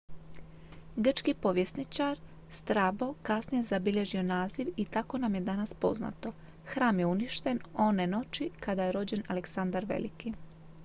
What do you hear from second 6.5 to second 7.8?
hram je uništen